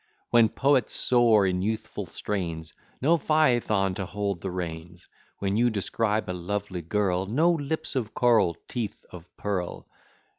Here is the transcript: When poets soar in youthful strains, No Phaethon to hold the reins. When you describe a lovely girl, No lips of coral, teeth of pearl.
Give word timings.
When 0.31 0.49
poets 0.49 0.95
soar 0.95 1.45
in 1.45 1.61
youthful 1.61 2.07
strains, 2.07 2.73
No 3.03 3.17
Phaethon 3.17 3.93
to 3.97 4.07
hold 4.07 4.41
the 4.41 4.49
reins. 4.49 5.07
When 5.37 5.57
you 5.57 5.69
describe 5.69 6.27
a 6.27 6.33
lovely 6.33 6.81
girl, 6.81 7.27
No 7.27 7.51
lips 7.51 7.95
of 7.95 8.15
coral, 8.15 8.57
teeth 8.67 9.05
of 9.11 9.27
pearl. 9.37 9.87